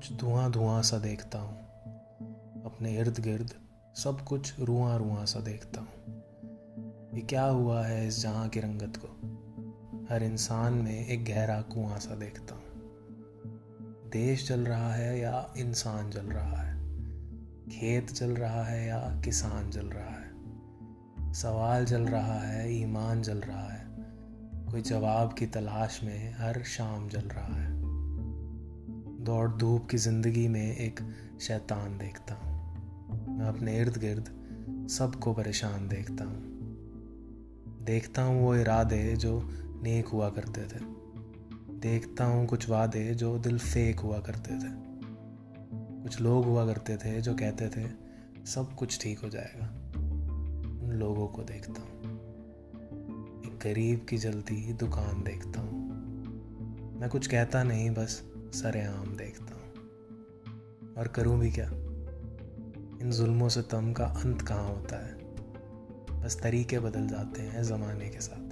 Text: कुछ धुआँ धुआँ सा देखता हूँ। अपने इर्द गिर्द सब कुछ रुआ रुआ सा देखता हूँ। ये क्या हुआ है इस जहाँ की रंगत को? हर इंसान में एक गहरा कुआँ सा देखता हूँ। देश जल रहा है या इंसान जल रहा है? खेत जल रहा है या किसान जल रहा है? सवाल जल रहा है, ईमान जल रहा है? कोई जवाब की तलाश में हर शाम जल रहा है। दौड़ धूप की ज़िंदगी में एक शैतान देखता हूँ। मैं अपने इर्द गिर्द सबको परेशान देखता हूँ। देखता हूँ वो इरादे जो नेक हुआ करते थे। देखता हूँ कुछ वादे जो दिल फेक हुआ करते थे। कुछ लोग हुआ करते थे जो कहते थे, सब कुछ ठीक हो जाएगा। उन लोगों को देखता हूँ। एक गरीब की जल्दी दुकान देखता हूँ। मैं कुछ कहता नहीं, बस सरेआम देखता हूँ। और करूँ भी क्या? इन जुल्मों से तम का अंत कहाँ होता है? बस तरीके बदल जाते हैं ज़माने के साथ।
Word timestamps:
कुछ 0.00 0.12
धुआँ 0.12 0.52
धुआँ 0.52 0.82
सा 0.82 0.98
देखता 0.98 1.38
हूँ। 1.38 1.58
अपने 2.64 2.98
इर्द 2.98 3.18
गिर्द 3.18 3.54
सब 3.96 4.24
कुछ 4.24 4.60
रुआ 4.60 4.96
रुआ 4.96 5.24
सा 5.24 5.40
देखता 5.40 5.80
हूँ। 5.80 6.22
ये 7.14 7.20
क्या 7.20 7.44
हुआ 7.44 7.86
है 7.86 8.08
इस 8.08 8.22
जहाँ 8.22 8.48
की 8.48 8.60
रंगत 8.60 8.96
को? 9.04 9.08
हर 10.14 10.22
इंसान 10.22 10.72
में 10.72 11.06
एक 11.06 11.24
गहरा 11.24 11.62
कुआँ 11.62 11.98
सा 11.98 12.14
देखता 12.14 12.54
हूँ। 12.54 12.62
देश 14.10 14.48
जल 14.48 14.60
रहा 14.60 14.94
है 14.94 15.18
या 15.18 15.54
इंसान 15.56 16.10
जल 16.10 16.26
रहा 16.26 16.56
है? 16.56 16.76
खेत 17.68 18.12
जल 18.12 18.30
रहा 18.30 18.64
है 18.64 18.86
या 18.86 19.20
किसान 19.24 19.70
जल 19.70 19.86
रहा 19.86 20.10
है? 20.10 20.32
सवाल 21.32 21.84
जल 21.84 22.02
रहा 22.02 22.40
है, 22.40 22.72
ईमान 22.74 23.22
जल 23.22 23.38
रहा 23.38 23.68
है? 23.68 23.86
कोई 24.70 24.82
जवाब 24.82 25.32
की 25.32 25.46
तलाश 25.46 26.00
में 26.04 26.34
हर 26.34 26.62
शाम 26.62 27.08
जल 27.08 27.28
रहा 27.28 27.56
है। 27.56 27.89
दौड़ 29.30 29.50
धूप 29.50 29.88
की 29.88 29.96
ज़िंदगी 29.96 30.48
में 30.48 30.76
एक 30.76 31.00
शैतान 31.40 31.98
देखता 31.98 32.34
हूँ। 32.34 32.78
मैं 33.38 33.46
अपने 33.46 33.78
इर्द 33.78 33.96
गिर्द 33.96 34.28
सबको 34.90 35.32
परेशान 35.32 35.88
देखता 35.88 36.24
हूँ। 36.24 36.40
देखता 37.82 38.22
हूँ 38.22 38.42
वो 38.42 38.56
इरादे 38.56 39.16
जो 39.16 39.48
नेक 39.82 40.08
हुआ 40.08 40.30
करते 40.30 40.60
थे। 40.60 40.80
देखता 41.80 42.24
हूँ 42.24 42.46
कुछ 42.46 42.68
वादे 42.68 43.14
जो 43.14 43.38
दिल 43.38 43.58
फेक 43.58 44.00
हुआ 44.00 44.18
करते 44.18 44.54
थे। 44.54 44.72
कुछ 46.02 46.20
लोग 46.20 46.44
हुआ 46.44 46.66
करते 46.66 46.96
थे 46.96 47.20
जो 47.20 47.34
कहते 47.34 47.68
थे, 47.68 47.90
सब 48.46 48.74
कुछ 48.74 49.02
ठीक 49.02 49.18
हो 49.18 49.28
जाएगा। 49.28 49.66
उन 50.86 50.92
लोगों 50.92 51.28
को 51.28 51.42
देखता 51.42 51.82
हूँ। 51.82 52.02
एक 53.46 53.58
गरीब 53.62 54.06
की 54.10 54.18
जल्दी 54.18 54.72
दुकान 54.72 55.22
देखता 55.22 55.60
हूँ। 55.60 55.90
मैं 57.00 57.08
कुछ 57.10 57.26
कहता 57.26 57.62
नहीं, 57.62 57.90
बस 57.90 58.29
सरेआम 58.52 59.16
देखता 59.16 59.54
हूँ। 59.54 59.72
और 60.94 61.08
करूँ 61.08 61.38
भी 61.38 61.50
क्या? 61.50 61.70
इन 63.02 63.10
जुल्मों 63.10 63.48
से 63.48 63.62
तम 63.62 63.92
का 63.92 64.04
अंत 64.04 64.42
कहाँ 64.42 64.68
होता 64.68 65.06
है? 65.06 65.18
बस 66.22 66.40
तरीके 66.42 66.78
बदल 66.78 67.06
जाते 67.06 67.42
हैं 67.42 67.62
ज़माने 67.62 68.08
के 68.08 68.20
साथ। 68.20 68.49